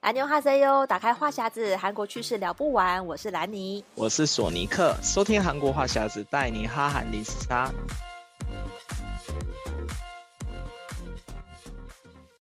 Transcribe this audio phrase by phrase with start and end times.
[0.00, 3.06] 安妞哈塞哟，打开话匣子，韩国趣事聊不完。
[3.06, 7.70] 我是兰妮，我是索尼克，收听韩国话匣子，带你哈韩零时差。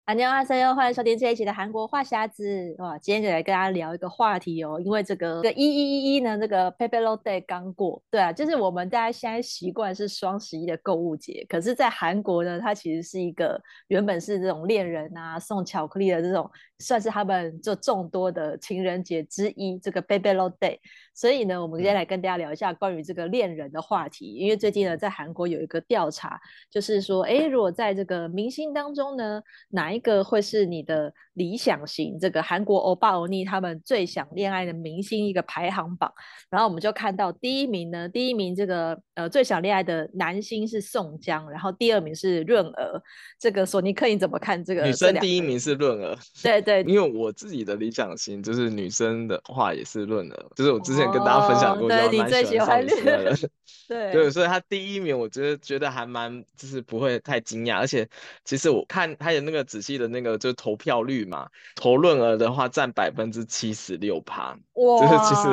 [0.05, 2.75] 阿妞哈塞哟，欢迎收听这一期的韩国话匣子。
[2.79, 16.49] 哇，今天就来跟大家聊一个话题哦，因为这个这一一一一呢，这个 p a p e r o Day 刚过，对啊，就是我们大家现在习惯是双十一的购物节，可是，在韩国呢，它其实是一个原本是这种恋人啊送巧克力的这种。
[16.79, 20.79] 算是他们这众多的情人节之一，这个 Baby l o Day。
[21.15, 24.27] 所以呢，我们今天来跟大家聊一下关于这个恋人的话题。
[24.35, 26.41] 因为最近呢，在韩国有一个调查，
[26.71, 32.19] 就是说，哎，如果在这个明星当中呢，哪一个会是你的理想型？
[32.21, 36.13] 这个韩国欧巴欧尼他们最想恋爱的明星一个排行榜。
[36.51, 43.03] 然后我们就看到第一名呢，第一名这个呃最想恋爱的男星是宋江，然后第二名是润娥。
[43.41, 44.85] 这个索尼克你怎么看这个？
[44.85, 46.15] 女生第一名是润娥。
[46.43, 46.59] 对。
[46.59, 52.93] 对，因为我自己的理想型就是女生的话也是润娥，就是我之前跟大家分享过，对你最喜欢的。
[53.87, 58.07] 对对，所以他第一名，我觉得觉得还蛮就是不会太惊讶，而且
[58.45, 65.49] 其实我看他有那个仔细的那个就是投票率嘛，投论额的话占百分之七十六趴，哇，就是其实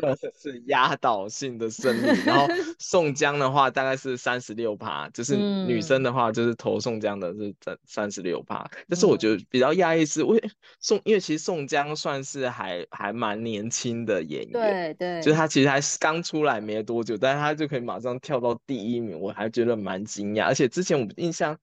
[0.00, 2.20] 润是压倒性的胜利。
[2.26, 2.46] 然后
[2.78, 8.68] 宋江的话大概是三十六趴，就是女生的话就是投宋江的是占三十六趴。
[8.88, 10.42] 但是我觉得比较讶异是，为
[10.80, 20.44] 宋，因为其实宋江算是还还蛮年轻的演员，对对，就是他其实还刚出来没多久，但是他就可以马上跳到第一名，我还觉得蛮惊讶。
[20.44, 21.58] 而且之前我印象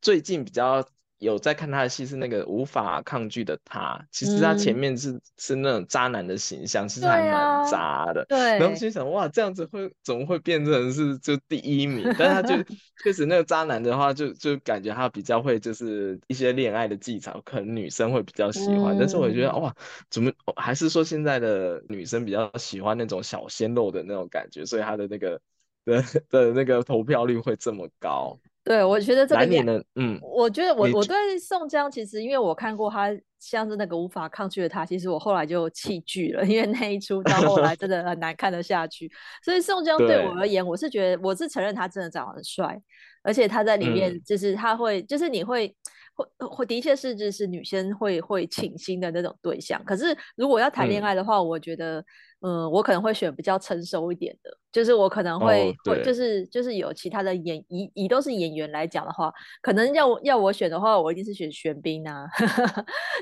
[0.00, 0.86] 最近比较。
[1.18, 8.24] 有在看他的戏是那个无法抗拒的他，其实他前面是、嗯、是那种渣男的形象，其实还蛮渣的。
[8.28, 12.04] 对，然后心想哇，这样子会怎么会变成是就第一名？
[12.18, 12.54] 但他就
[13.02, 18.96] 确实那个渣男的话就，就就感觉他比较会就是一些恋爱的技巧，可能女生会比较喜欢。
[18.96, 19.74] 嗯、但是我觉得哇，
[20.10, 25.40] 怎么还是说现在的女生比较喜欢那种小鲜肉的那种感觉，所以他的那个
[25.84, 28.38] 的 的那个投票率会这么高。
[28.68, 33.08] 对，我觉得这个你呢，嗯，我觉得我我对宋江其实，因为我看过他
[33.40, 39.10] 像是那个无法抗拒的他，其实我后来就弃剧了，因为那一出到后来真的很难看得下去。
[39.42, 42.78] 所以宋江对我而言，我是觉得我是承认他真的长得很帅，
[43.22, 45.74] 而且他在里面就是他会，嗯、就是你会
[46.12, 49.82] 会会的确是就是女生会会倾心的那种对象。
[49.86, 52.04] 可是如果要谈恋爱的话，我觉得。
[52.40, 62.28] 嗯，我可能会选比较成熟一点的，就是我可能会，哦、会就是就是有其他的演以以都是演员来讲的话，可能要要我选的话，我一定是选玄彬 啊，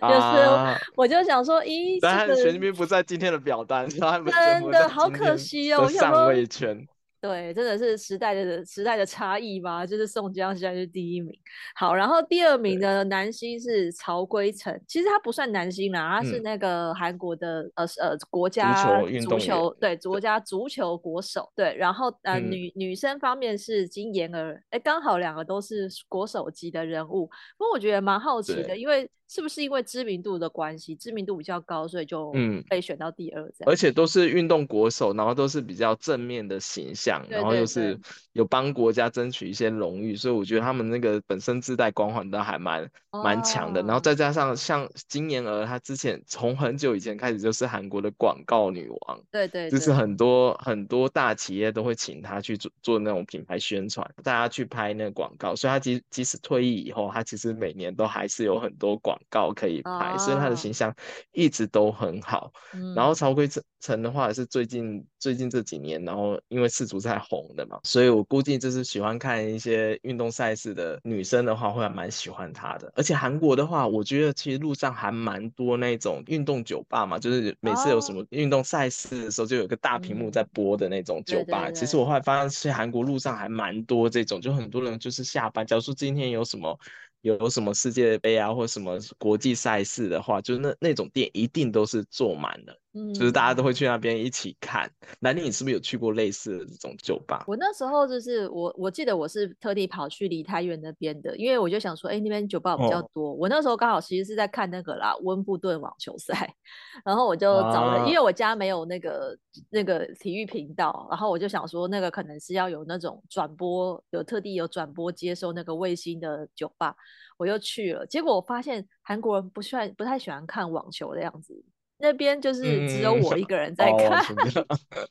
[0.03, 6.87] 就是我就想说，咦，但是玄彬不在今天的表单， 真的好可惜哦，上位圈。
[7.21, 9.85] 对，真的是时代的时代的差异吧。
[9.87, 11.37] 就是宋江现在是第一名，
[11.75, 27.27] 好，然后第二名的男星是曹圭成，其实他不算男星啦，他是那个韩国的、嗯、呃呃国家足球对国家足球国手对，然后呃、嗯、女女生方面是金妍儿，哎，刚好两个都是国手级的人物，
[27.57, 29.09] 不过我觉得蛮好奇的，因为。
[29.29, 32.33] 是不是因为知名度的关系，知名度比较高，所以就
[32.69, 33.67] 被选到第二这样？
[33.67, 37.99] 嗯，而且都是运动国手，然后都是比较正面的形象，对对对，然后又是
[38.33, 43.83] 有帮国家争取一些荣誉，所以我觉得他们那个本身自带光环都还蛮蛮强的。
[43.83, 59.15] 然后再加上像金妍儿，她之前从很久以前开始就是韩国的广告女王，对，对对，就是很多很多大企业都会请她去做做那种品牌宣传，大家去拍那个广告，所以她即即使退役以后，她其实每年都还是有很多广。
[59.29, 60.19] 告可以拍，oh.
[60.19, 60.95] 所以她的形象
[61.33, 62.53] 一直都很好。
[62.73, 63.49] 嗯、然后曹圭
[63.81, 72.93] 成的话是最近最近这几年，然后因为世足赛红的嘛，所以我估计就是喜欢看一些运动赛事的女生的话，会还蛮喜欢他的。
[72.95, 81.65] 而且韩国的话，我觉得其实路上还蛮多那种运动酒吧嘛，就是每次有什么运动赛事的时候，就有个大屏幕在播的那种酒吧。
[81.67, 86.79] 嗯、其实我后来发现，其实韩国路上还蛮多这种，就很多人就是下班，假如说今天有什么。
[87.23, 92.79] 有什么世界杯啊，或什么国际赛事的话，就那那种店一定都是坐满的。
[92.97, 94.91] 嗯，就是大家都会去那边一起看。
[95.21, 97.45] 兰妮，你是不是有去过类似的这种酒吧？
[97.47, 103.29] 我那时候就是我，我记得我是特地跑去梨泰院那边的，因为我就想说，哎、欸，那边酒吧比较多。
[103.29, 106.51] 哦、我那时候刚好其实是在看那个啦，温布顿网球赛，
[107.05, 109.39] 然后我就找了，啊、因为我家没有那个
[109.69, 116.97] 那个体育频道，然后我就想说，那个可能是要有那种转播，有特地有转播接收那个卫星的酒吧，
[117.37, 121.63] 我就去了，结果我发现韩国人不喜欢，不太喜欢看网球的样子。
[121.99, 124.37] 那边就是只有我一个人在看，嗯
[124.69, 125.07] 哦、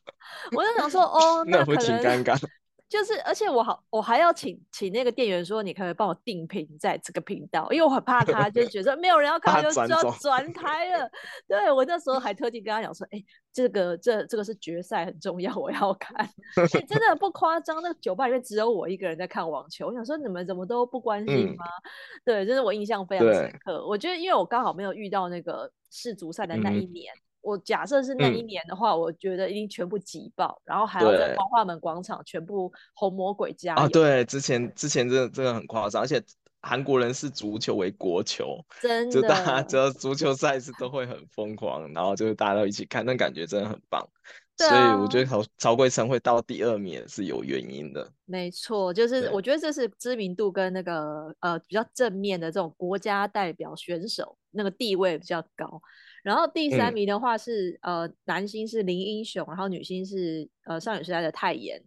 [0.54, 2.18] 我就想说，哦， 那可能，
[2.88, 11.10] 就是，而且我好，我还要请请那个店员说，你可不可以帮我定频在这个频道，因为我很怕他就觉得没有人要 看，就就要转台了。
[11.48, 16.16] 对，我那时候还特地跟他讲说，哎、欸，这个这这个是决赛很重要，我要看。
[16.58, 19.88] 欸、真的不夸张，那个酒吧里面只有我一个人在看网球。
[19.88, 21.66] 我想说你们怎么都不关心吗？
[21.66, 21.90] 嗯、
[22.24, 23.86] 对，就是我印象非常深刻。
[23.88, 27.12] 我觉得因为我刚好没有遇到那个世足赛的那一年。
[27.16, 33.88] 嗯我假设是那一年的话，嗯、我觉得一定全部挤爆，然后还要在光化门广场全部红魔鬼加油啊！
[33.88, 36.22] 对，之前之前真的真的很夸张，而且
[36.62, 44.02] 韩国人视足球为国球，真的，就大家只要足球赛事都会很疯狂，然后就是大家都一起看，那感觉真的很棒。
[44.58, 48.10] 啊、所以我觉得曹曹圭成会到第二名也是有原因的。
[48.24, 55.82] 没错，就是我觉得这是知名度跟那个呃比较正面的这种国家代表选手那个地位比较高。
[56.26, 61.80] 然后第三名的话是、嗯、呃男星是林英雄，然后女星是呃少女时代的泰妍。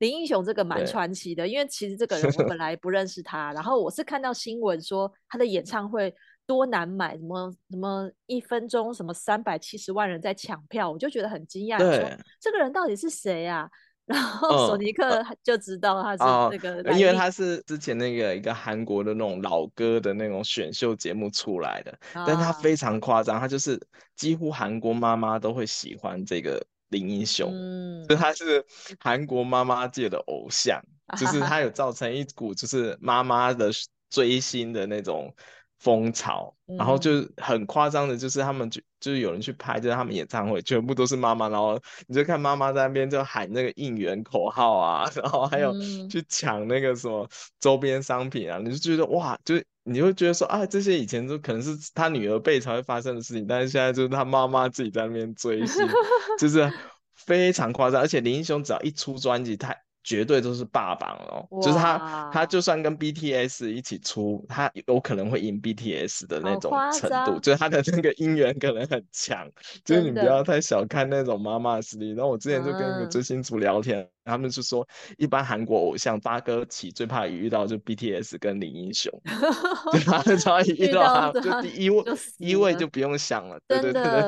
[0.00, 6.14] 林英雄这个蛮传奇的，因为其实这个人我本 来不认识他，然后我是看到新闻说他的演唱会
[6.46, 13.66] 多难买，什么什么一分钟什么三百七十万人在抢票，我就觉得很惊讶，说这个人到底是谁啊？
[14.06, 23.80] 然后索尼克就知道他是那个、嗯，因为他是之前那个一个韩国的那种老歌的那种选秀节目出来的，啊、但他非常夸张，他就是
[24.14, 28.64] 几乎韩国妈妈都会喜欢这个林英雄，嗯，就他是
[29.00, 30.80] 韩国妈妈界的偶像，
[31.18, 33.70] 就是他有造成一股就是妈妈的
[34.08, 35.34] 追星的那种。
[35.78, 45.72] 风潮，然后就是很夸张的，就是他们就就是有人去拍，就是他们演唱会全部都是妈妈，然后你就看妈妈在那边就喊那个应援口号啊， 然后还有
[46.10, 47.28] 去抢那个什么
[47.60, 55.86] 周边商品啊，你就觉得哇，就你会觉得说啊，这些以前都可能是他女儿辈才会发生的事情，但是现在就是他妈妈自己在那边追星，
[56.38, 56.72] 就是
[57.14, 59.76] 非常夸张，而且林英雄只要一出专辑，他。
[60.06, 69.50] 绝对都是霸榜哦，就是他，他就算跟 BTS 一起出，他有可能会赢 BTS 的那种程度，就是他的那个音源可能很强，
[69.84, 72.10] 就是你不要太小看那种妈妈的实力。
[72.12, 74.86] 然后我之前就跟一个追星族聊天，嗯、他们就说，
[75.16, 79.10] 一般韩国偶像八哥起最怕遇到就 BTS 跟林英雄，
[79.92, 80.22] 对吧？
[80.22, 82.04] 只要一遇到他，就第一位
[82.38, 84.22] 一位就不用想了，对对对对。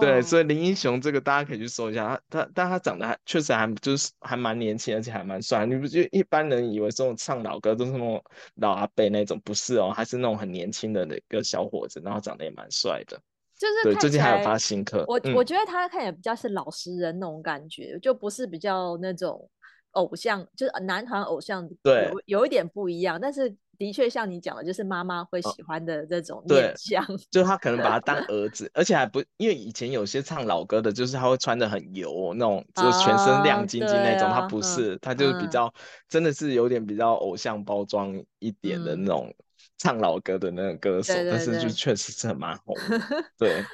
[0.00, 5.64] 对，所以林英雄这个大家可以去搜一下，他他但他长得还确实还就是还蛮年轻，而且还蛮帅。
[5.64, 8.20] 你不觉得一般人以为这种唱老歌都是那种
[8.56, 13.20] 老阿伯那种，不是哦，他是那种很年轻的那个小伙子，然后长得也蛮帅的。
[13.62, 15.04] 就是对，最近还有发新歌。
[15.06, 19.48] 我、嗯、我觉得他看起来比较是老实人那种感觉，就不是比较那种
[19.92, 23.54] 偶像，就是男团偶像，对，有有一点不一样，但是。
[23.78, 35.72] 的确，像你讲的，就是妈妈会喜欢的这种面相，哦，就他可能 把他当儿子，而且还不，因为以前有些唱老歌的，就是他会穿的很油那种，就是全身亮晶晶那种，啊、他不是，嗯、他就是比较，
[36.08, 39.34] 真的是有点比较偶像包装一点的那种
[39.82, 42.76] 唱老歌的那个歌手，嗯、但是就确实是很蛮红，
[43.36, 43.64] 对。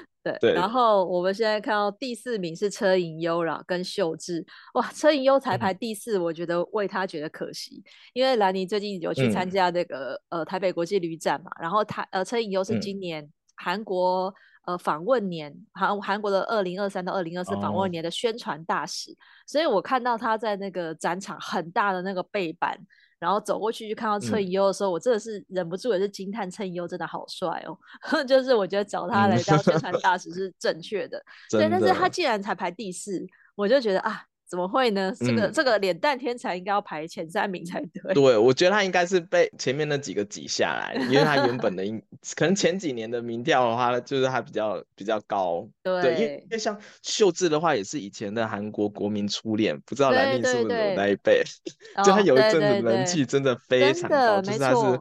[0.42, 4.44] 对，然后我们现在看到第四名是车银优啦，跟秀智。
[4.74, 7.82] 哇，车银优才排第四，嗯、我觉得为他觉得可惜，
[8.12, 13.26] 因为兰妮最近有去参加那个、嗯、呃台北国际旅展嘛，然后他呃车银优是今年
[13.56, 14.34] 韩国、嗯、
[14.68, 19.16] 呃访问年韩韩国的二零二三到二零二四访问年的宣传大使，哦、
[19.46, 22.78] 所以我看到他在那个展场很大的那个背板。
[23.18, 27.76] 然后走过去就看到车银优的时候，嗯、我真的是忍不住也是惊叹车银优真的好帅哦！
[28.22, 31.18] 就是我觉得找他来当宣传大使 是正确的，
[31.52, 31.68] 嗯、 对。
[31.68, 33.26] 但是他竟然才排第四，
[33.56, 34.22] 我就觉得啊。
[34.48, 35.12] 怎么会呢？
[35.18, 38.14] 这个、嗯、这个脸蛋天才应该要排前三名才对。
[38.14, 41.84] 对，我觉得他应该是被前面那几个挤下来，因为他原本的
[42.34, 45.68] 可能前几年的民调的话，就是他比较比较高。
[45.82, 51.42] 对，对，因为因为像秀智的话，也是以前的韩国国民初恋，不知道兰妮是不是有那一辈？
[52.02, 54.98] 就他有一阵子人气真的非常高，就是他是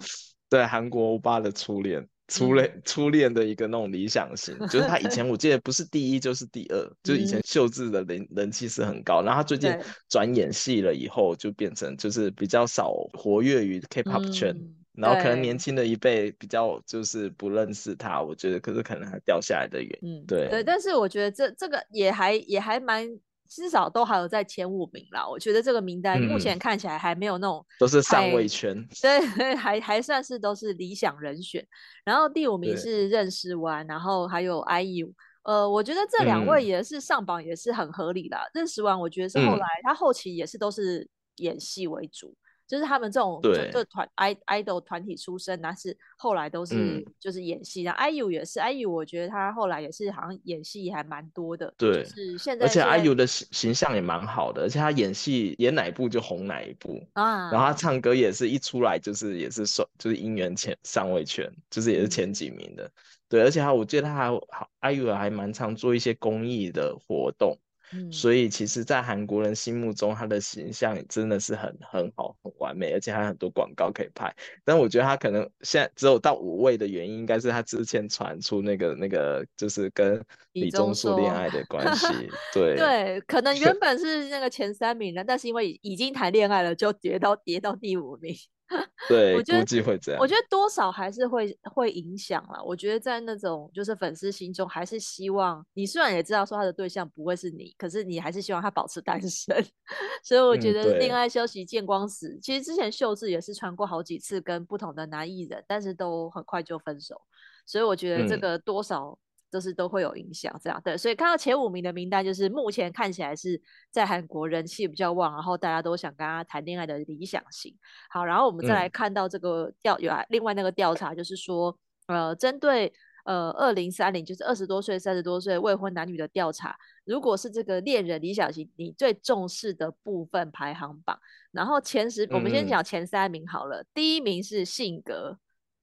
[0.49, 2.05] 对韩国欧巴的初恋。
[2.27, 9.73] 初恋初恋的一个那种理想型，嗯、就是他以前我记得不是第一就是第二，就是以前秀智的人人气是很高，然后他最近
[10.09, 20.49] 转演戏了以后，就变成就是比较少活跃于 K-pop 圈，嗯、然后可能年轻的一辈比较就是不认识他，我觉得可是可能还掉下来的原因，嗯，对。
[20.49, 23.07] 对，但是我觉得这这个也还也还蛮。
[23.49, 29.19] 至少都还有在前五名啦，我觉得这个名单目前看起来还没有那种、嗯、都是上位圈， 对，
[29.55, 31.65] 还还算是都是理想人选。
[32.03, 35.11] 然后第五名是认识完，然后还有 IU，
[35.43, 38.37] 呃，我觉得这两位也是上榜也是很合理的。
[38.37, 42.35] 嗯、任时完我觉得是后来、嗯、他后期也是都是演戏为主，
[42.67, 47.83] 就是他们这种对就团 i idol 团体出身，但是后来都是就是演戏。
[47.83, 51.73] 然后 IU 也是 IU，我觉得他后来也是好像演戏还蛮多的。
[51.77, 57.49] 对，就是现在，而且 IU 的形形象也蛮好的，而且他演戏演哪一部就红哪一部啊。
[57.51, 62.83] 然后他唱歌也是一出来就是也是算就是音源前上位圈，就是也是前几名的。
[62.83, 62.91] 嗯、
[63.29, 67.57] 对，而且他我记得他还好 IU 还蛮常做一些公益的活动。
[67.93, 74.35] 嗯，所以其实，在韩国人心目中，他的形象真的是很很好、很完美，而且还有很多广告可以拍。
[74.65, 82.07] 但我觉得他可能现在只有到五位的原因，应该是他之前传出那个那个，就是跟李钟硕恋爱的 关系。
[82.53, 88.35] 对对，可能原本是那个前三名的，但是因为已经谈恋爱了，就跌到跌到第五名。
[89.07, 90.21] 对，我估计会这样。
[90.21, 92.61] 我觉得多少还是会会影响啦。
[92.63, 99.55] 我觉得在那种就是粉丝心中，还是希望你虽然也知道说他的对象不会是你，可是你还是希望他保持单身。
[100.23, 102.29] 所以我觉得恋爱消息见光死。
[102.29, 107.21] 嗯、其实之前秀智也是传过好几次跟不同的男艺人，但是都很快就分手。
[107.65, 109.17] 所以我觉得这个多少。
[109.49, 117.73] 嗯就是都会有影响，这样对，所以看到前五名的名单，就是目前看起来是在韩国人气比较旺，然后大家都想跟他谈恋爱的理想型。
[118.09, 121.73] 好，然后我们再来看到这个调有、嗯、另外那个调查，就是说
[122.07, 122.91] 呃，针对
[123.23, 126.75] 呃二零三零就是二十多岁、三十多岁未婚男女的调查，
[127.05, 131.17] 如果是这个恋人理想型，你最重视的部分排行榜，
[131.51, 135.37] 然后前十，我们先讲前三名好了，嗯、第一名是性格。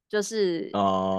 [0.08, 0.70] 就是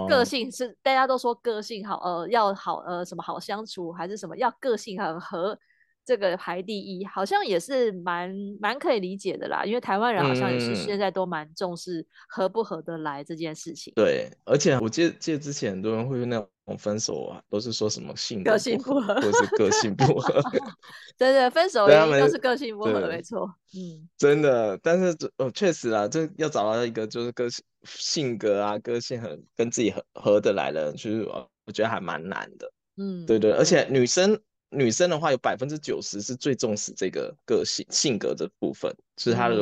[0.07, 0.75] 个性是、oh.
[0.81, 5.57] 大家都说个性好，呃，要好，呃，什么好相处，还是什么要个性很合，
[6.05, 9.65] 这个排第一，好像也是蛮蛮可以理解的啦。
[9.65, 13.91] 因为台湾人好像也是现在都蛮重视合不合得来这件事情。
[13.95, 20.41] 嗯、对，而且我记得记得之前很多人会用那种分手啊，都是说什么性格个性不合，或是个性不 合。
[21.17, 23.49] 对对，分手原因都是个性不合，没错。
[23.75, 27.63] 嗯，真的，但是哦，确实啊，这要找到一个就是个性。
[27.87, 32.67] 性格啊，个性很跟自己合合得来的，其实我我觉得还蛮难的。
[32.97, 34.41] 嗯，对对，而且女生
[34.75, 39.55] 女生的话，有百分之九十是最重视这个个性性格这部分，是她的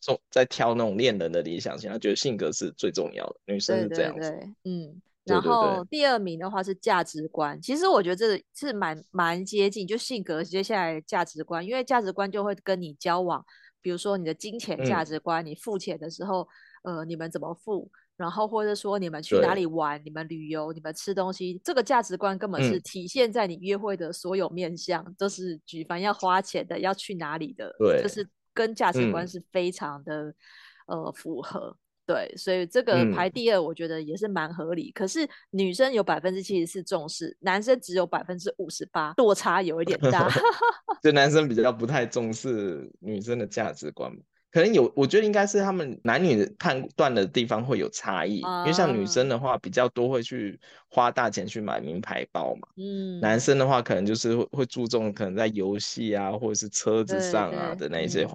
[0.00, 3.36] 重在挑那种恋人的理想型，她觉得性格是最重要的。
[3.46, 4.20] 女生是这样子。
[4.20, 13.44] 对对对，嗯，然后第二名的话是价值观，其实我觉得这是蛮蛮接近，就性格接下来价值观，因为价值观就会跟你交往，
[13.80, 16.48] 比如说你的金钱价值观，嗯、你付钱的时候。
[16.82, 17.90] 呃，你们怎么付？
[18.20, 19.98] 然后或者说你们去哪里玩？
[20.04, 20.74] 你们旅游？
[20.74, 21.58] 你们吃东西？
[21.64, 30.24] 这个价值观根本是体现在你约会的所有面向，都、嗯、是举凡要花钱的，要去哪里的，对，就是跟价值观是非常的、
[30.86, 31.74] 嗯、呃符合。
[32.06, 34.90] 对，所以这个排第二，我觉得也是蛮合理。
[34.90, 40.28] 嗯、可是女生有百分之七十四重视，男生只有百分之五十八，落差有一点大。
[41.02, 44.12] 就男生比较不太重视女生的价值观。
[44.50, 58.26] 可能有，我觉得应该是他们男女判断的地方会有差异，因为像女生的话比较多会去花大钱去买名牌包嘛，嗯，男生的话可能就是会会注重可能在游戏啊或者是车子上啊的那一些，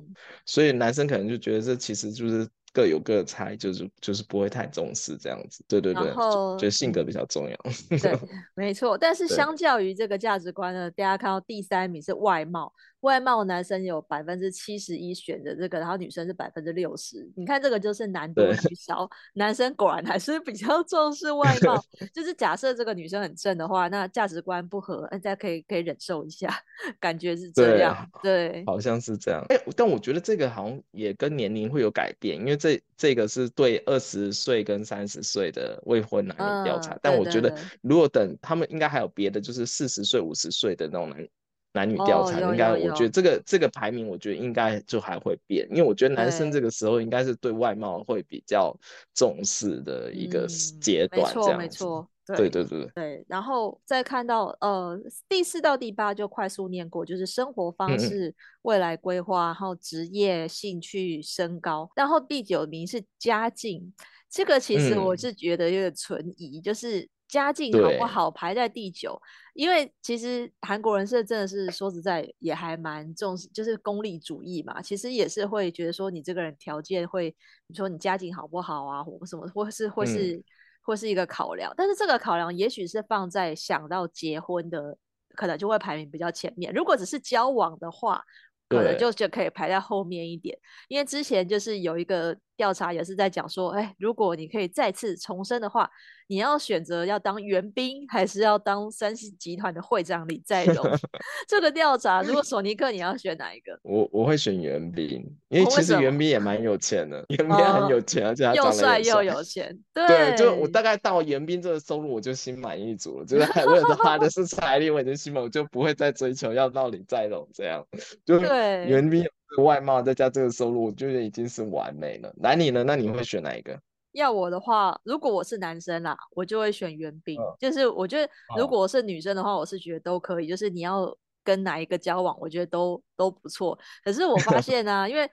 [0.45, 2.47] 所以男生可能就觉得这其实就是。
[2.75, 7.57] 各有各的差，就是就是不会太重视这样子，对对对，就觉得性格比较重要。
[7.89, 8.19] 嗯、对，
[8.53, 8.97] 没错。
[8.97, 17.25] 但是相较于这个价值观呢，大家看到第三名是外貌，外貌男生有百分之七十一选的这个，然后女生是百分之六十。
[17.37, 21.81] 你看这个就是男多女少，男生果然还是比较重视外貌。
[22.13, 26.53] 就是假设这个女生很正的话，那价值观不合，大家可以可以忍受一下，
[26.99, 28.05] 感觉是这样。
[28.21, 29.41] 对，对好像是这样。
[29.47, 32.64] 哎、欸，但我觉得这个好像也跟年龄会有改变，因为。
[32.65, 41.27] 这这个是对二十岁跟三十岁的未婚男女调查，嗯、但我觉得如果等他们应该还有别的，就是四十岁、五十岁的那种男
[41.73, 48.75] 男女调查，应该我觉得这个这个排名，我觉得应该就还会变，因为我觉得男生这个时候应该是对外貌会比较
[49.13, 50.47] 重视的一个
[50.81, 51.85] 阶段，这样子。
[51.85, 63.93] 嗯对对对对，然后再看到呃第四到第八就快速念过，就是生活方式、嗯、未来规划，然后职业、兴趣、身高，然后第九名是家境，
[64.27, 69.21] 这个其实我是觉得有点存疑，嗯、就是家境好不好排在第九，
[69.53, 77.35] 因为其实韩国人是真的是说实在也还蛮重视，就是功利主义嘛，其实也是会觉得说你这个人条件会，
[77.67, 80.37] 你说你家境好不好啊，或什么，或是或是。
[80.37, 80.43] 嗯
[80.85, 84.95] 或是一个考量，但是这个考量也许是放在想到结婚的，
[85.35, 86.71] 可能就会排名比较前面。
[86.71, 88.23] 如果只是交往的话，
[88.69, 90.55] 可能就就可以排在后面一点。
[90.87, 95.89] 因为之前就是有一个调查也是在讲说，哎，如果你可以再次重生的话，
[96.27, 100.83] 你要选择要当援兵，还是要当三星集团的会长李在镕？
[101.47, 103.79] 这个调查，如果索尼克，你要选哪一个？
[103.83, 109.77] 我我会选援兵，因为其实援兵也蛮有钱的，元彬很有钱，而且他又帅又有钱。
[109.93, 113.25] 对，就我大概到援兵这个收入，我就心满意足了。
[113.25, 117.85] 就是为了花 的是财力，我已经心满，我就不会再追求要到李在镕这样。
[118.25, 119.23] 就元彬
[119.59, 122.33] 外貌再加这个收入，我觉得已经是完美了。
[122.35, 122.83] 那你呢？
[122.83, 123.79] 那你会选哪一个？
[124.15, 127.39] 要我的话，如果我是男生啦，我就会选袁彬。
[127.39, 130.47] 嗯、就是我觉得，如果我是女生的话，我是觉得都可以。
[130.47, 133.77] 就是你要跟哪一个交往，我觉得都都不错。
[134.03, 135.29] 可是我发现呢、啊，因为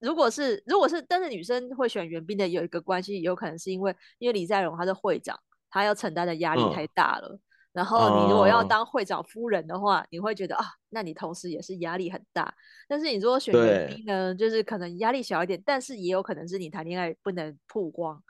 [0.00, 5.38] 如果是如果是，但是女生会选袁彬的有一个关系，有可能是因为因为李在镕他是会长，
[5.70, 7.28] 他要承担的压力太大了。
[7.28, 7.40] 嗯
[7.72, 12.54] 然后你如果要当会长夫人的话，哦、你会觉得啊，那你同时也是压力很大。
[12.86, 18.22] 但是你如果选元彬呢，就是可能压力小一点，但是也有可能是你谈恋爱不能曝光，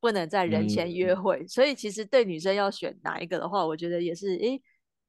[0.00, 1.38] 不能在人前约会。
[1.40, 4.60] 嗯、所以其实对女生要选哪一个的话，我觉得也是，诶，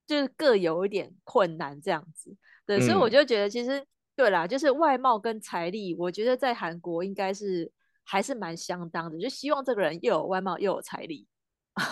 [0.05, 2.35] 就是各有一点困难这样子。
[2.67, 3.83] 对，嗯、所以我就觉得其实
[4.15, 7.71] 对啦，就是外貌跟财力，我觉得在韩国应该是
[8.03, 11.25] 还是蛮相当的，就希望这个人又有外貌又有财力。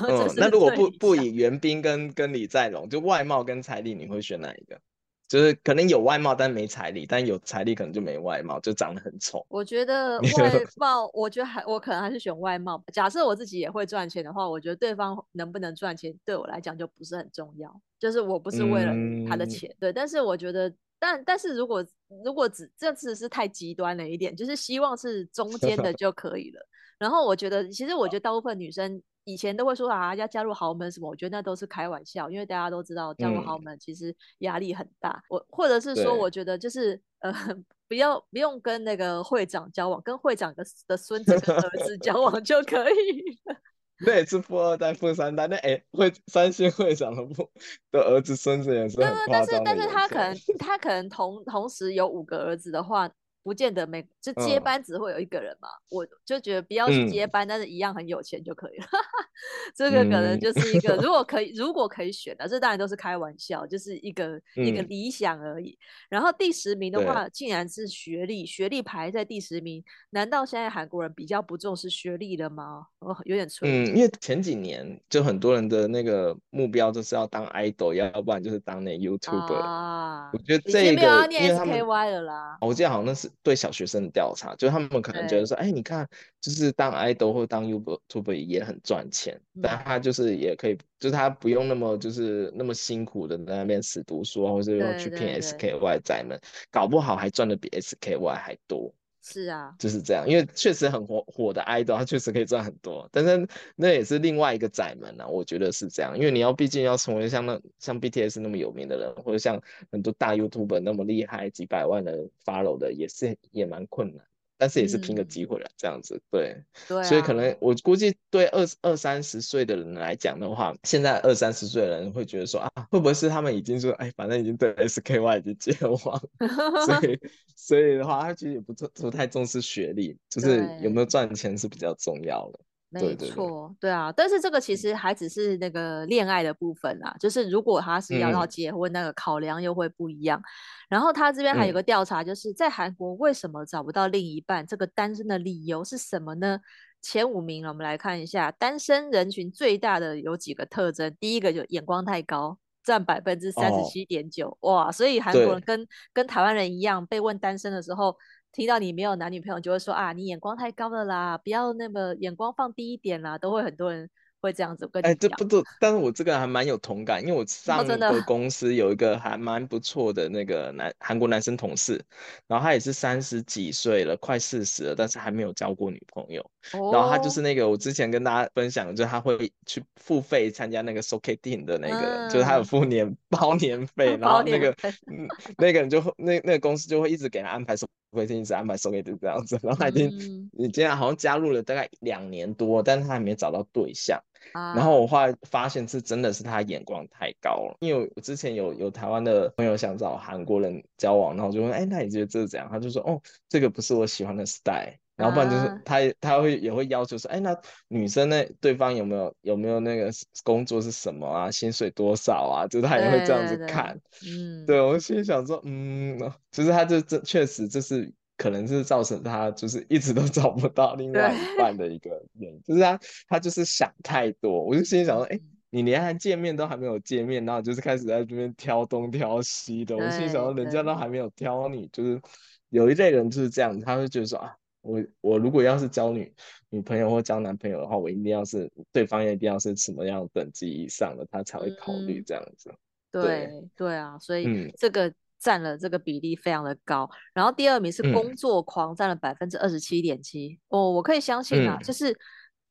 [0.07, 4.79] 嗯，那如果不不以袁彬跟跟李在龙，就外貌跟财力，你会选哪一个？
[5.27, 9.45] 就是可能有外貌但没财力，但有财力可能就没外貌，就长得很丑。
[9.49, 12.81] 我觉得 外貌，我觉得还我可能还是选外貌。
[12.93, 17.69] 假设我自己也会赚钱的话，我觉得对方能不能赚钱对我来讲就不是很重要。
[17.99, 18.93] 就是我不是为了
[19.27, 19.91] 他的钱，嗯、对。
[19.91, 21.85] 但是我觉得，但但是如果
[22.23, 26.65] 如果只这次是太极端了一点，就是希望是中间的就可以了。
[26.97, 29.03] 然后我觉得，其实我觉得大部分女生。
[29.27, 35.21] 以前都会说啊，要加入豪门什么，我觉得那都是开玩笑，因为大家都知道加入豪门其实压力很大。
[35.29, 37.33] 我、嗯、或者是说，我觉得就是呃，
[37.89, 43.37] 不要不用跟那个会长交往，跟会长的的孙子跟儿子交往就可以。
[44.05, 47.49] 那也是富二代、富三代，那哎，会三星会长的不
[47.91, 48.95] 的儿子、孙子也是。
[48.97, 53.11] 但是但是他可能 他可能同同时有五个儿子的话。
[53.47, 58.85] 不见得每就接班只会有一个人嘛，嗯、我就觉得不要去接班，嗯、但是一样很有钱就可以了。
[59.73, 65.77] 这个可能就是一个，如果可以， 如果可以选的，这当然都是开玩笑，就是一个、嗯、一个理想而已。
[66.09, 72.87] 然后第十名的话，竟然是学历，学历排在第十名，难道现在韩国人比较不重视学历了吗？
[72.99, 73.71] 哦，有点蠢。
[73.71, 79.55] 嗯，因为前几年就很多人的那个目标就是要当 idol，要不然就是当那 YouTuber。
[79.55, 82.57] 啊，我觉得这个，因为他们 SKY 了啦。
[82.59, 83.31] 我记得好像那是。
[83.43, 86.07] 对小学生的调查，就他们可能觉得说，哎，你看，
[86.41, 98.93] 就是当 idol 或当 YouTuber 也很赚钱，嗯、但他就是也可以，就是他不用那么就是那么辛苦的在那边死读书，或者用去骗 SKY 仔们，搞不好还赚的比 SKY 还多。
[99.29, 109.61] 是啊，就是这样，因为确实很火火的 idol，他确实可以赚很多，但是那也是另外一个窄门啊，我觉得是这样，因为你要毕竟要成为像那像 BTS 那么有名的人，或者像
[109.91, 114.26] 很多大 YouTuber 那么厉害，几百万的 follow 的，也是也蛮困难。
[114.57, 126.21] 但是也是拼个机会了，这样子，嗯、对，对啊、所以可能我估计对二二三十岁的人来讲的话，现在二三十岁的人会觉得说啊，会不会是他们已经说，哎，反正已经对 SKY 已经绝望，
[126.85, 127.19] 所以
[127.55, 132.59] 所以的话，他其实也不不太重视学历，就是有没有赚钱是比较重要的。
[132.89, 140.39] 没错，对啊，但是这个其实还只是那个恋爱的部分啦，就是如果他是要到结婚，那个考量又会不一样。
[140.39, 140.43] 嗯、
[140.87, 144.65] 然后他这边还有个调查，就是在韩国为什么找不到另一半？
[144.65, 146.61] 这个单身的理由是什么呢？
[147.01, 151.13] 前五名我们来看一下，单身人群最大的有几个特征。
[151.19, 154.89] 第一个就眼光太高，占百分之三十七点九，哇！
[154.89, 158.15] 所以韩国人跟跟台湾人一样，被问单身的时候。
[158.57, 164.09] 听到你没有男女朋友，就会说啊，你眼光太高了啦，不要那么眼光放低一点啦，都会很多人。
[164.39, 171.99] 会这样子跟你这不都，但是我这个还蛮有同感，因为我 上个公司有一个还蛮不错的那个男韩国男生同事，
[172.45, 176.39] 然后他也是三十几岁了，快四十了，但是还没有交过女朋友。
[176.73, 184.69] 哦、然后他就是那个我之前跟大家分享，就是他会去付费参加那个 Soketing 的那个，嗯、就是他有付年 包年费， 然后那个
[185.07, 187.75] 嗯，那个人就那那个公司就会一直给他安排
[188.11, 194.21] Soketing，一直安排 Soketing 这样子，然后他已经、嗯、你竟然好像加入了大概两年多，但是他还没找到对象。
[194.53, 202.69] 然后我后来发现是真的是他眼光太高了，因为我之前有有台湾的朋友想找韩国人交往，然后我就问，哎，那你觉得这是怎样？
[202.71, 204.93] 他就说，哦，这个不是我喜欢的 style。
[205.17, 207.53] 然后不然就是他他会也会要求说，哎，那
[207.89, 210.09] 女生那，对方有没有有没有那个
[210.45, 211.51] 工作是什么啊？
[211.51, 212.67] 薪水多少啊？
[212.67, 213.99] 就是他也会这样子看。
[214.25, 216.17] 嗯， 对，我心里想说，嗯，
[216.51, 218.09] 其实他这这确实这是。
[218.39, 224.63] 可能是造成他就是一直都 找不到另外一半的一个原因，就是他他就是想太多。
[224.63, 229.97] 我就心里想说，哎、欸，你连还见面都还没有见面，然后就是开始在这边挑东挑西的。
[229.97, 232.21] 我心里想说，人家都还没有挑你，就是
[232.69, 234.53] 有一类人就是这样，他会觉得说啊，
[234.87, 236.33] 我我如果要是交女
[236.69, 242.69] 女朋友或交男朋友的话，我一定要是对方也一定要是什么样等级以上的，他才会考虑这样子。
[242.69, 242.77] 嗯、
[243.11, 245.07] 对对，啊，所以这个。
[245.07, 250.59] 嗯占了这个比例非常的高，然后第二名是工作狂，占了百分之二十七点七。
[250.69, 252.11] 哦，我可以相信啊，嗯、就是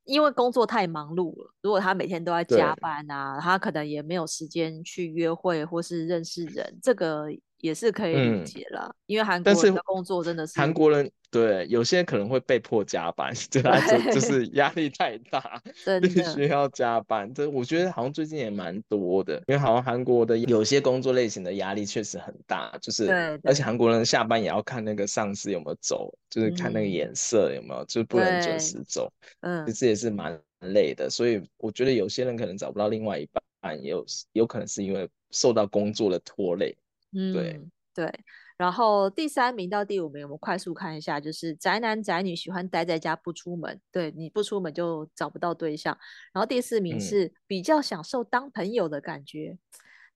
[0.03, 7.27] 因为工作太忙碌了，如果他每天都在加班啊，他可能也没有时间去约会或是认识人，这个
[7.59, 8.87] 也是可以理解了。
[8.89, 11.11] 嗯、因为韩国人的工作真的是韩国人。
[11.29, 15.61] 对，有些人可能会被迫加班， 对啊，就就是压力太大，
[16.01, 17.31] 必须要加班。
[17.33, 29.11] 这我觉得好像最近也蛮多的，因为好像韩国的有些工作类型的压力确实很大，就是，而且韩国人下班也要看那个上司有没有走，就是看那个颜色有没有，就是不能准时走。
[29.41, 33.27] 嗯，其实也是蛮累的，所以我觉得有些人可能找不到另外一
[33.59, 36.73] 半，也有有可能是因为受到工作的拖累。
[37.13, 37.61] 嗯，对
[37.93, 38.19] 对。
[38.57, 45.95] 然后第三名到第五名，我们快速看一下，就是宅男宅女喜欢待在家不出门，对，你不出门就找不到对象。
[46.33, 49.59] 然后第四名是比较享受当朋友的感觉，嗯、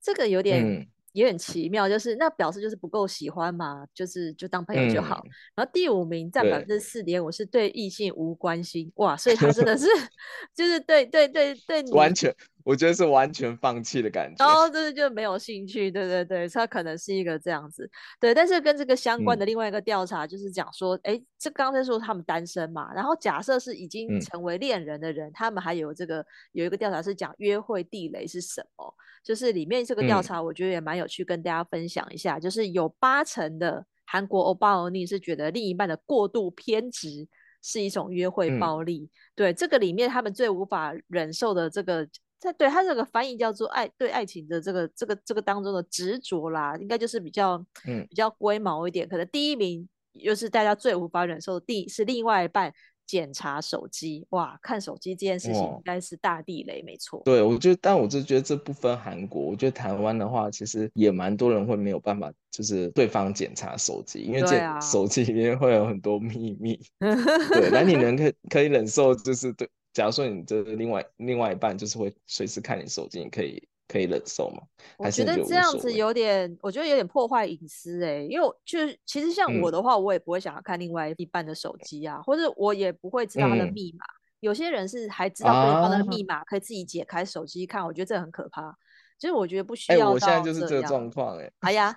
[0.01, 5.21] 这个有点、嗯、有点奇妙，就是那表示就是不够喜欢嘛，就是就当朋友就好。
[5.23, 9.86] 嗯、然后第五名占百分之四点五，是对异性无关心，哇，所以他真的是
[10.56, 12.36] 就是对对对对你完全。
[12.63, 18.34] 我觉得是完全放弃的感觉，然后就是就没有兴趣，对对对，他可能是一个这样子，对。
[18.34, 28.93] 但是跟这个相关的另外一个调查就是讲说，哎、嗯，这刚才说他们单身嘛，然后假设是已经成为恋人的人，嗯、他们还有这个有一个调查是讲约会地雷是什么，
[29.24, 37.28] 就是里面这个调查我觉得也蛮有趣，跟大家分享一下，嗯、就是有八成的韩国欧巴欧尼是觉得另一半的过度偏执
[37.62, 42.08] 是一种约会暴力，嗯、对这个里面他们最无法忍受的这个。
[42.41, 49.08] 在对他这个翻译叫做爱对爱情的这个这个这个当中的执着啦，应该就是比较嗯比较龟毛一点。
[49.08, 52.73] 可能第一名又是大家最无法忍受的，第是另外一半
[53.06, 57.21] 检查手机，哇，看手机这件事情应该是大地雷，没错。
[57.25, 66.80] 对，我觉得，但我就觉得这不分韩国，我觉得台湾的话，其实也蛮多人会没有办法，就是对方检查手机，因为这手机里面会有很多秘密。
[66.99, 69.69] 对，那你能可可以忍受，就是对。
[69.93, 74.62] 假如说你这另外另外一半就是会随时看你手机，你可以可以忍受吗？
[74.97, 84.06] 我觉得这样子有点，我觉得有点破坏隐私哎、欸，因为就是其实像我的话，我也不会想要看另外一半的手机啊，嗯、或者我也不会知道他的密码。
[84.06, 88.73] 嗯、有些人是还知道对方的密码，啊、可以自己解开手机看，我觉得这很可怕。
[89.19, 90.08] 其实我觉得不需要。
[90.08, 91.51] 哎，我现在就是这个状况哎。
[91.60, 91.95] 哎呀，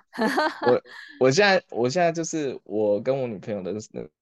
[0.67, 0.81] 我
[1.25, 3.73] 我现在我现在就是我跟我女朋友的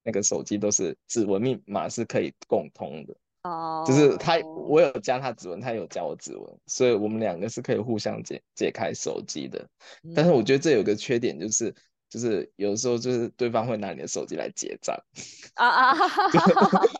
[0.04, 3.14] 那个手机都是指纹密码是可以共通的。
[3.44, 9.60] 哦，就是他，我有加他指纹，他有加我指纹，所以我们两个是可以互相解解开手机的。
[10.04, 11.74] 嗯、但是我觉得这有个缺点，就是
[12.10, 14.98] 就是有时候就是对方会拿你的手机来结账
[15.56, 15.98] 啊啊，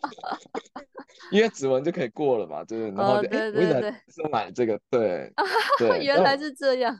[1.32, 4.78] 因为指纹就可以过了嘛，就是然后就哎，为什么是买这个？
[4.90, 5.32] 对
[5.78, 6.98] 对，原来是这样。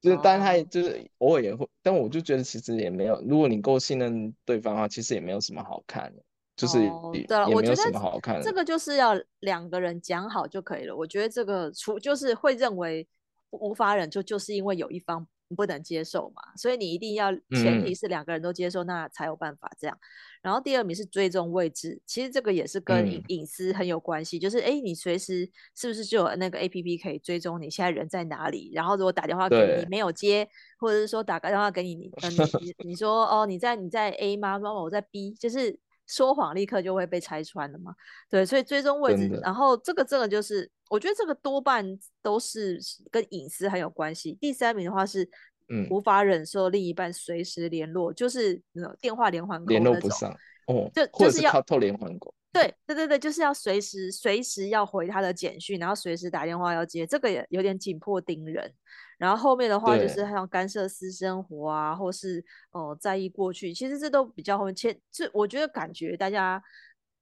[0.00, 6.22] 就是，但他就是偶尔也会，但我就觉得其实也没有，如果你够信任对方的话，其实也没有什么好看的。
[6.58, 6.78] 就是
[7.28, 7.76] 对了，我觉得
[8.42, 10.96] 这个就是要两个人讲好就可以了。
[10.96, 13.06] 我觉得这个除就是会认为
[13.50, 16.42] 无法忍受，就是因为有一方不能接受嘛。
[16.56, 19.96] 所以你一定要前提是两个人都接受，嗯、那才有办法这样。
[20.42, 24.38] 然后第二名是追踪位置，其实这个也是跟隐隐私很有关系。
[24.38, 28.72] 嗯、就是哎，你随时是不是就有那个 APP 可以追踪你现在人在哪里？
[28.74, 32.10] 然后如果打电话给你没有接，或者是说打个电话给你，你
[32.60, 34.58] 你你说哦你在你在 A 吗？
[34.58, 35.78] 妈妈我在 B，就是。
[36.08, 37.94] 说谎立刻就会被拆穿的嘛？
[38.28, 41.86] 对，所以追踪位置，然后这个这个就是，我觉得这个多半
[42.22, 44.36] 都是跟隐私很有关系。
[44.40, 45.28] 第三名的话是，
[45.68, 50.34] 嗯，无法忍受另一半随时联络，嗯、就是那种电话连环联络不上
[50.66, 52.34] 哦，就就是要偷连环狗。
[52.50, 58.72] 对对对对，就是要随时随时要回他的简讯，然后随时打电话要接，这个也有点紧迫盯人。
[59.18, 64.98] 然后后面的话就是像干涉私生活啊，或是哦、呃、在意过去，其实这都比较后面前。
[65.10, 66.62] 这我觉得感觉大家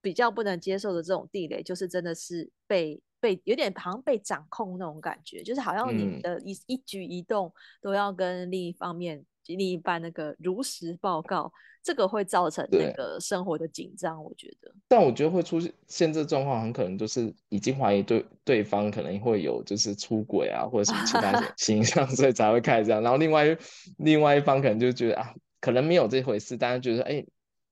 [0.01, 9.25] 比较不能接受的这种地雷，就是真的是被被有点好像被掌控那种感觉，就是好像你的一、嗯、一举一动都要跟另一方面。
[9.55, 14.73] 另一半那个如实报告，这个会造成那个生活的紧张，我觉得。
[14.89, 23.03] 但我觉得会出现这状况，很可能就是已经怀疑对对方可能会有就是出轨啊，或者什么其他 形象，所以才会开始这样。
[23.03, 23.57] 然后另外
[23.99, 27.25] 另外一方可能就觉得啊，可能没有这回事，但是觉得哎。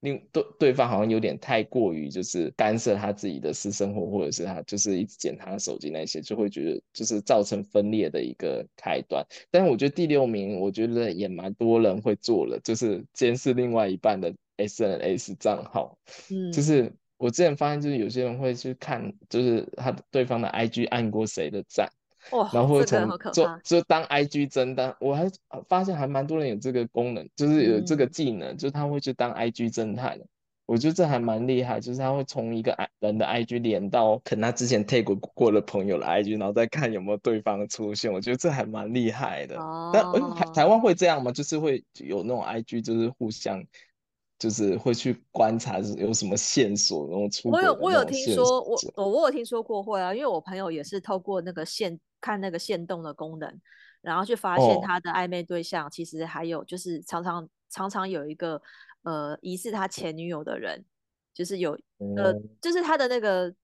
[0.04, 9.26] 另对对方好像有点太过于就是干涉他自己的私生活，或者是他就是一直检他的手机那些，就会觉得就是造成分裂的一个开端。
[9.50, 15.98] 但是我觉得第六名，我觉得也蛮多人会做了，就是监视另外一半的 SNS 账号。
[16.30, 21.90] 嗯，就是我之前发现，就是有些人会去看，就是他对方的 IG 按过谁的赞。
[22.32, 25.30] 哇，然后会从就就当 IG 侦探，我还
[25.68, 30.18] 发现还蛮多人有这个功能，就是有这个技能，嗯、就是他会去当 IG 侦探。
[30.66, 38.10] 我觉得这还蛮厉害，就是他会从一个人的 IG 连到可能他之前 tag 过的朋友的 IG，然后再看有没有对方的出现。
[38.12, 39.58] 我觉得这还蛮厉害的。
[39.58, 41.30] 哦、但台台湾会这样吗？
[41.30, 43.64] 就是会有那种 IG，就是互相。
[44.36, 47.48] 就是会去观察有什么线索，然后出。
[47.50, 53.60] 我有我有听说，我我我有听说过会啊，因为我朋友也是透过那个线看那个限动的功能，
[54.00, 58.60] 然后去发现他的暧昧对象其实还有就是常常常常有一个
[59.02, 60.82] 呃疑似他前女友的人，
[61.34, 61.78] 就是有
[62.16, 62.32] 呃
[62.62, 63.54] 就是他的那个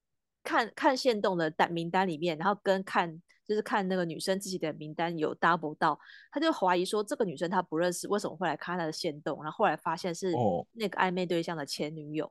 [0.44, 3.23] 看看限动的单名单里面，然后跟看。
[3.51, 5.99] 就是看那个女生自己的名单有 double 到，
[6.31, 9.42] 他就怀疑说这个女生他不认识，为什么会来看他的限动？
[9.42, 10.33] 然后后来发现是
[10.75, 12.31] 那个暧昧对象的前女友，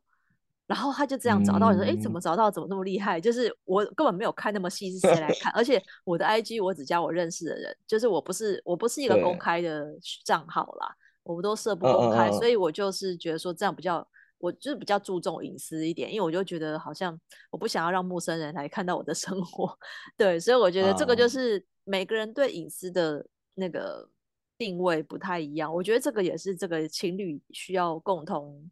[0.70, 2.50] 然后他就这样找到，说：“哎、嗯，怎么找到？
[2.50, 5.52] 怎么那么厉害？”就是我根本没有看那么细，是谁来看？
[5.54, 9.88] 而且我的 IG 我只加我认识的人，就是我不是我不是一个公开的
[10.24, 14.08] 账号啦，我们都设不公开，所以我就是觉得说这样比较。
[14.42, 17.20] 我就是比较注重隐私一点，因为我就觉得好像
[17.52, 19.78] 我不想要让陌生人来看到我的生活，
[20.16, 24.10] 对，所以我觉得这个就是每个人对隐私的那个
[24.58, 25.74] 定位不太一样。
[25.74, 28.64] 我觉得这个也是这个情侣需要共同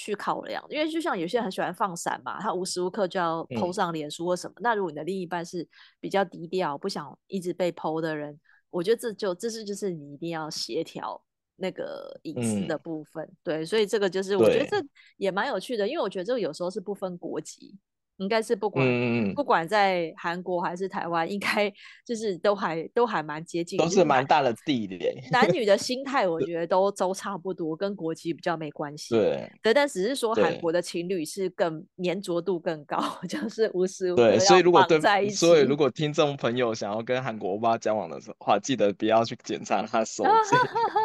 [0.00, 4.54] 去考量，因为就像有些人很喜欢放闪嘛，他无时无刻就要 po 上脸书或什么。
[4.58, 5.66] 嗯、那如果你的另一半是
[5.98, 8.38] 比较低调，不想一直被 po 的人，
[8.70, 11.20] 我觉得这就这是就是你一定要协调。
[11.60, 14.76] 那个隐私的部分，嗯、对，所以这个就是我觉得这
[15.16, 17.76] 也蛮有趣的，因为我觉得这个有时候是不分国籍。
[18.18, 21.72] 应该是不管、嗯、不管在韩国还是台湾，应该
[22.04, 25.14] 就是都还都还蛮接近，都是蛮大的地点。
[25.30, 29.14] 男女的 心态我觉得都都差不多，跟国籍比较没关系。
[29.14, 40.56] 对对，但只是说韩国的情侣是更粘着度更高， 就是无时无刻对，所以如果对，所以如果听众朋友想要跟韩国欧巴交往的话，记得不要去检查他手机，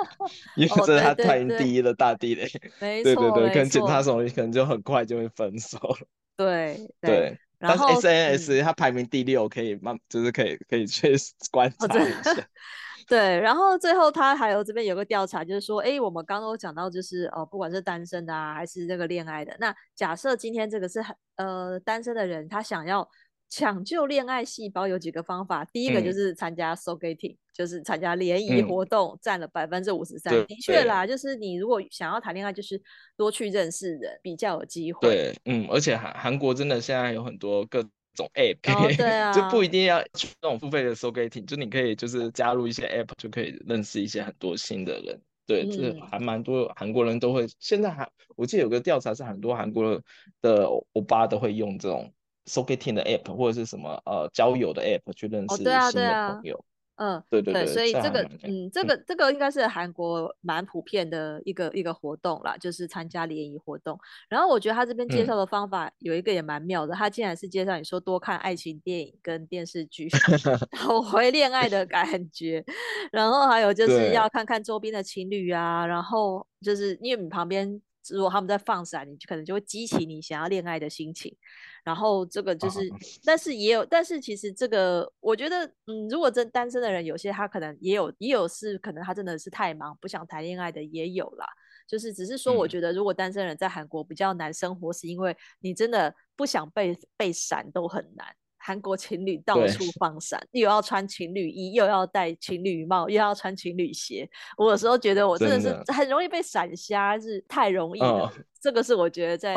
[0.61, 2.47] 因为这是他排名第一的大地雷。
[2.79, 5.97] 没错，对对对，可能检查手机可能就很快就会分手了。
[6.35, 11.15] 对对，对但是 SNS 它排名第六，可以慢，就是可以可以去
[11.51, 12.31] 观察一下。
[12.31, 12.43] 哦、
[13.07, 21.03] 对，然后最后他还有这边有个调查，就是说，哎，我们刚刚都讲到，就是哦，不管是单身的啊，还是这个恋爱的，那假设今天这个是
[21.35, 23.07] 呃单身的人，他想要。
[23.53, 30.33] 抢救恋爱细胞有几个方法，第一个就是参加 Soulgating，、嗯、就是参加联谊活动，占、嗯、了百分之五十三。
[30.47, 32.81] 的确啦，就是你如果想要谈恋爱，就是
[33.15, 35.07] 多去认识人，比较有机会。
[35.07, 37.83] 对，嗯，而且韩韩国真的现在有很多各
[38.15, 45.21] 种 App，、哦、对啊， 就不一定要去那种付费的 Soulgating，就你可以就是加入一些 App，就可以认识一些很多新的人。
[45.45, 47.45] 对，就是还蛮多韩国人都会。
[47.59, 50.01] 现在还我记得有个调查是很多韩国
[50.41, 52.11] 的欧巴都会用这种。
[52.45, 63.97] Soulgating 的 app 或者是什么呃交友的 app 去认识新的朋友，嗯，对对对，所以这个嗯这个这个应该是韩国蛮普遍的一个、嗯、一个活动啦，就是参加联谊活动。
[64.27, 70.09] 然后我觉得他这边介绍的方法有一个也蛮妙的，嗯、他竟然是介绍你说多看爱情电影跟电视剧，
[70.77, 72.63] 找回恋爱的感觉。
[73.11, 81.35] 然后还有就是要看看周边的情侣啊，然后就是因为你旁边如果他们在放闪，你就可能就会激起你想要恋爱的心情。
[81.83, 82.79] 然后这个就是，
[83.25, 91.45] 但是也有，但是其实这个，我觉得，嗯，如果真单身的人，有些他可能也有，也有是可能他真的是太忙，不想谈恋爱的也有啦。
[91.85, 98.25] 就是只是说，我觉得如果单身人在韩国比较难生活，是因为你真的不想被被闪都很难。
[98.63, 104.29] 韩国情侣到处放闪，又要穿情侣衣，又要戴情侣帽，又要穿情侣鞋。
[104.57, 108.31] 我有时候觉得我真的是很容易被闪瞎，是太容易了。
[108.61, 109.55] 这个是我觉得在。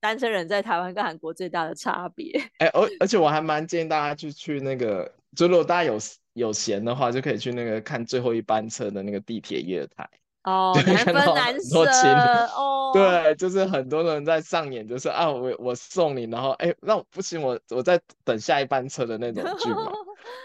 [0.00, 2.30] 单身人在台湾跟韩国最大的差别。
[2.58, 5.96] 哎、欸，而而且我还蛮建议大家去去那个，就如果大家有
[6.34, 10.06] 有闲的话，就可以去那个看最后一班车的那个地铁月台。
[10.44, 11.84] 哦，难分难舍
[12.54, 12.90] 哦。
[12.94, 19.90] 对，就是很多人在上演，就是啊，我我送你，然后哎，那、欸、不行，我我在等下一班车的那种剧嘛。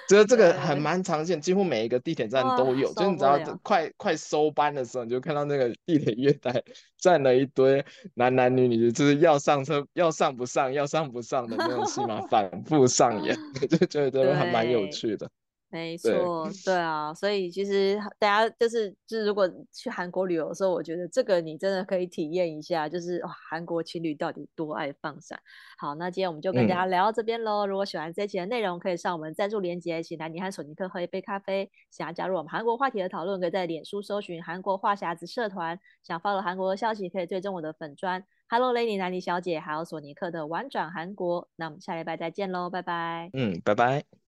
[0.10, 2.92] 就是这个还蛮常见，几乎每一个地铁站都有。
[2.94, 6.62] 就是你知道快快收班的时候，你就看到那个地铁月台
[6.98, 7.86] 站了一堆
[8.16, 13.38] 男男女女，就是要上车要上不上，要上不上的那种戏码反复上演，
[13.70, 15.30] 就觉得还蛮有趣的。
[15.72, 25.40] 没错，对啊，所以其实大家就是就是如果去韩国旅游的时候，我觉得这个你真的可以体验一下，就是哇，韩国情侣到底多爱放闪。
[25.78, 27.68] 好，那今天我们就跟大家聊到这边喽。
[27.68, 31.70] 嗯、如果喜欢这一期的内容，可以上我们赞助连接，请来你和索尼克喝一杯咖啡。
[31.92, 35.80] 想要加入我们韩国话题的讨论，可以在脸书搜寻韩国话匣子社团。
[36.04, 38.24] 想 follow 韩国的消息，可以追踪我的粉专。
[38.48, 41.48] Hello Lady 南妮小姐，还有索尼克的玩转韩国。
[41.56, 43.30] 那我们下礼拜再见喽，拜拜。
[43.34, 44.10] 嗯，拜拜。